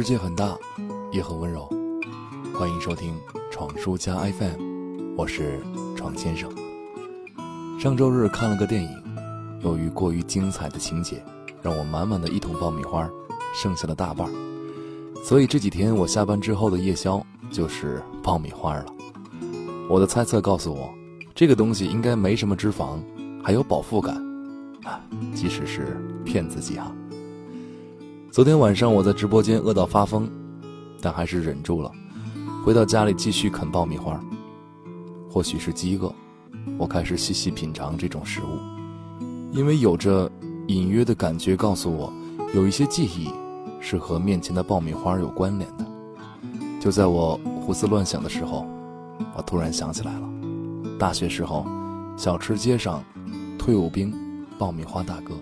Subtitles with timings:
[0.00, 0.56] 世界很大，
[1.10, 1.68] 也很温柔。
[2.54, 5.60] 欢迎收听闯书家 FM，我是
[5.96, 6.48] 闯先生。
[7.80, 8.90] 上周日看了个电影，
[9.60, 11.20] 由于过于精彩的情节，
[11.60, 13.10] 让我满满的一桶爆米花
[13.52, 14.30] 剩下了大半，
[15.24, 17.20] 所以这几天我下班之后的夜宵
[17.50, 18.86] 就是爆米花了。
[19.90, 20.88] 我的猜测告诉我，
[21.34, 23.00] 这个东西应该没什么脂肪，
[23.42, 24.14] 还有饱腹感，
[24.84, 25.00] 啊，
[25.34, 26.94] 即使是骗自己哈。
[28.30, 30.30] 昨天晚上我在直播间饿到发疯，
[31.00, 31.90] 但还是忍住了，
[32.62, 34.20] 回到家里继续啃爆米花。
[35.30, 36.12] 或许是饥饿，
[36.76, 38.58] 我开始细细品尝这种食物，
[39.50, 40.30] 因为有着
[40.66, 42.12] 隐约的感觉告诉我，
[42.54, 43.30] 有一些记忆
[43.80, 45.86] 是和面前的爆米花有关联的。
[46.78, 48.66] 就在我胡思乱想的时候，
[49.36, 50.28] 我突然想起来了，
[50.98, 51.66] 大学时候，
[52.16, 53.02] 小吃街上，
[53.58, 54.14] 退伍兵，
[54.58, 55.34] 爆米花大哥。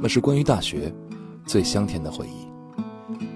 [0.00, 0.92] 那是关于大学。
[1.44, 2.48] 最香甜的回忆，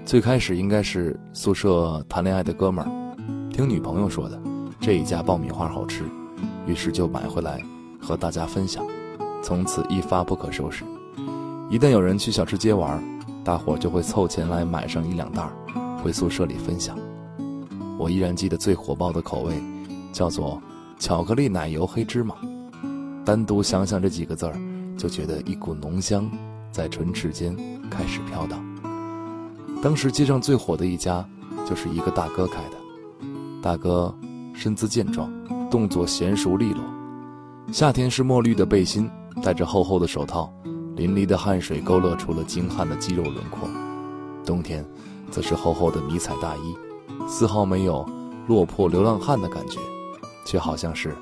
[0.05, 2.89] 最开始应该是宿舍谈恋爱的哥们儿，
[3.51, 4.41] 听女朋友说的，
[4.79, 6.03] 这一家爆米花好吃，
[6.65, 7.61] 于是就买回来
[8.01, 8.85] 和大家分享，
[9.43, 10.83] 从此一发不可收拾。
[11.69, 13.03] 一旦有人去小吃街玩，
[13.43, 15.47] 大伙就会凑钱来买上一两袋，
[16.01, 16.97] 回宿舍里分享。
[17.99, 19.61] 我依然记得最火爆的口味，
[20.13, 20.61] 叫做
[20.97, 22.35] 巧克力奶油黑芝麻，
[23.25, 24.57] 单独想想这几个字儿，
[24.97, 26.27] 就觉得一股浓香。
[26.71, 27.55] 在唇齿间
[27.89, 28.63] 开始飘荡。
[29.81, 31.23] 当时街上最火的一家，
[31.67, 32.77] 就是一个大哥开的。
[33.61, 34.13] 大哥
[34.53, 35.31] 身姿健壮，
[35.69, 36.81] 动作娴熟利落。
[37.71, 39.09] 夏天是墨绿的背心，
[39.43, 40.51] 戴着厚厚的手套，
[40.95, 43.69] 淋漓的汗水勾勒出了精悍的肌肉轮廓。
[44.45, 44.83] 冬天，
[45.29, 46.75] 则是厚厚的迷彩大衣，
[47.27, 48.03] 丝毫没有
[48.47, 49.79] 落魄流浪汉的感觉，
[50.45, 51.15] 却好像是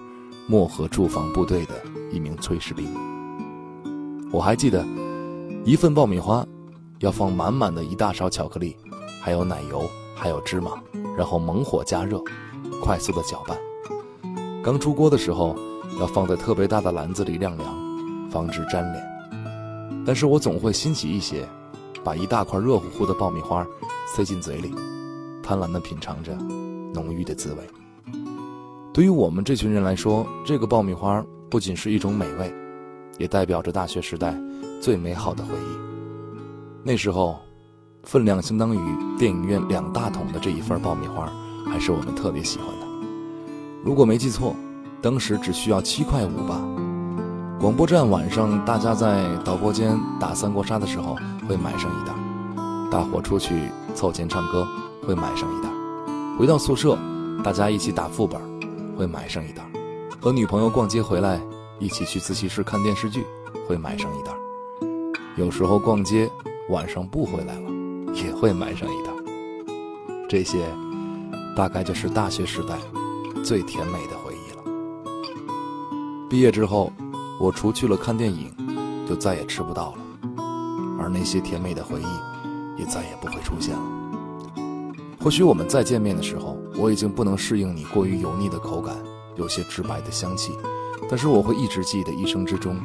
[0.48, 1.74] 漠河驻防部队的
[2.12, 2.88] 一名炊事兵。
[4.32, 4.86] 我还记得。
[5.66, 6.46] 一份爆米花，
[7.00, 8.78] 要放满满的一大勺巧克力，
[9.20, 10.74] 还有奶油，还有芝麻，
[11.18, 12.22] 然后猛火加热，
[12.84, 13.58] 快速的搅拌。
[14.64, 15.56] 刚出锅的时候，
[16.00, 20.06] 要放在特别大的篮子里晾凉，防止粘连。
[20.06, 21.50] 但是我总会新奇一些，
[22.04, 23.66] 把一大块热乎乎的爆米花
[24.16, 24.72] 塞进嘴里，
[25.42, 26.36] 贪婪地品尝着
[26.94, 27.64] 浓郁的滋味。
[28.94, 32.54] 对于我们这群人来说，这个爆米花不仅是一种美味，
[33.18, 34.40] 也代表着大学时代。
[34.82, 35.78] 最美好的回忆。
[36.84, 37.40] 那时候，
[38.04, 38.80] 分量相当于
[39.18, 41.32] 电影院两大桶的这一份爆米花，
[41.66, 42.86] 还是我们特别喜欢的。
[43.84, 44.56] 如果没记错，
[45.02, 46.62] 当时只需要七块五吧。
[47.60, 51.16] 广播站晚上，大家在导播间打三国杀的时候，
[51.48, 52.14] 会买上一袋；
[52.92, 54.68] 大伙出去凑钱唱歌，
[55.08, 55.70] 会买上一袋；
[56.38, 56.98] 回到宿舍，
[57.44, 58.40] 大家一起打副本，
[58.96, 59.64] 会买上一袋；
[60.20, 61.42] 和女朋友逛街回来，
[61.80, 63.26] 一起去自习室看电视剧，
[63.68, 64.32] 会买上一袋。
[65.38, 66.32] 有时候逛街，
[66.70, 67.70] 晚上不回来了，
[68.14, 69.12] 也会买上一袋。
[70.30, 70.66] 这些，
[71.58, 72.78] 大概就是大学时代
[73.44, 74.64] 最甜美的回忆了。
[76.30, 76.90] 毕业之后，
[77.38, 78.50] 我除去了看电影，
[79.06, 79.98] 就再也吃不到了，
[80.98, 83.84] 而那些甜美的回忆，也再也不会出现了。
[85.22, 88.96] 或许我们再见面的时候，我已经不能适应你过于油腻的口感，
[89.36, 90.54] 有些直白的香气，
[91.10, 92.78] 但是我会一直记得一生之中，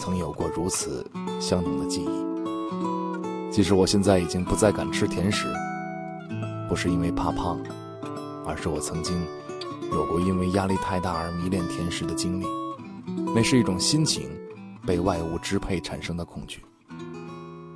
[0.00, 1.08] 曾有过如此。
[1.40, 3.50] 相同的记忆。
[3.50, 5.46] 即使我现在已经不再敢吃甜食，
[6.68, 7.60] 不是因为怕胖，
[8.44, 9.16] 而是我曾经
[9.92, 12.46] 有过因为压力太大而迷恋甜食的经历。
[13.34, 14.28] 那是一种心情
[14.86, 16.64] 被外物支配产生的恐惧。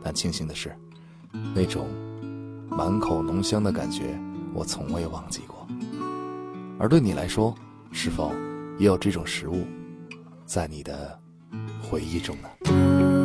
[0.03, 0.75] 但庆幸的是，
[1.55, 1.87] 那种
[2.69, 4.19] 满口浓香的感觉，
[4.55, 5.67] 我从未忘记过。
[6.79, 7.55] 而对你来说，
[7.93, 8.33] 是否
[8.79, 9.65] 也有这种食物，
[10.45, 11.19] 在你的
[11.83, 13.18] 回忆中呢？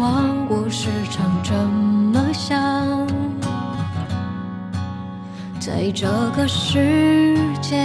[0.00, 3.06] 望，我时常这么想。
[5.60, 7.76] 在这个世界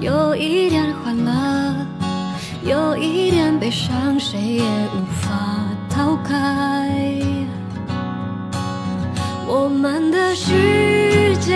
[0.00, 1.74] 有一点欢乐，
[2.64, 5.30] 有一点悲伤，谁也无法
[5.88, 6.90] 逃开。
[9.46, 11.54] 我们的世界。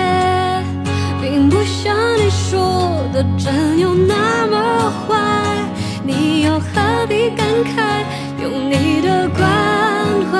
[1.21, 5.17] 并不像你说的真有那么坏，
[6.03, 8.05] 你又何必感慨？
[8.41, 9.41] 用你的关
[10.31, 10.37] 怀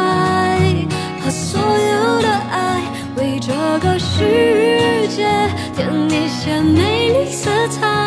[1.21, 2.83] 和所有的爱，
[3.17, 5.27] 为这个世界
[5.75, 6.29] 添一。
[6.29, 7.98] 些美丽色彩。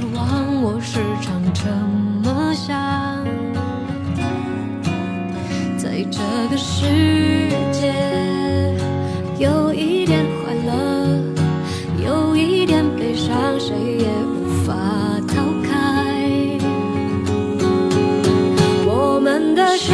[0.00, 1.64] 失望，我时常这
[2.24, 2.74] 么想。
[5.76, 6.86] 在这个世
[7.70, 7.92] 界，
[9.38, 10.72] 有一点快乐，
[12.02, 14.74] 有一点悲伤，谁也无法
[15.28, 15.34] 逃
[15.68, 16.16] 开。
[18.86, 19.92] 我们的世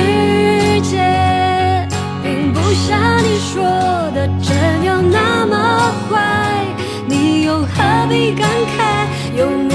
[0.82, 1.03] 界
[2.23, 3.64] 并不像你说
[4.14, 6.64] 的真有那么坏，
[7.08, 8.49] 你又何必感
[8.79, 8.87] 慨？
[9.37, 9.75] 有你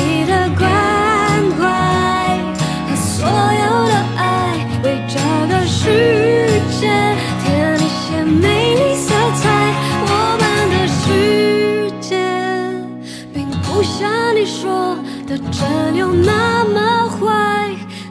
[14.42, 14.98] 你说
[15.28, 17.70] 的真有那么坏，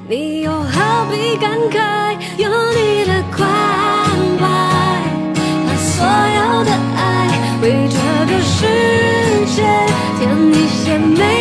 [0.08, 2.16] 你又何必感慨？
[2.36, 3.48] 有你的关
[4.38, 4.46] 怀
[5.66, 7.96] 把所有的爱，为这
[8.32, 8.64] 个世
[9.56, 9.64] 界
[10.20, 10.22] 添
[10.54, 11.39] 一些美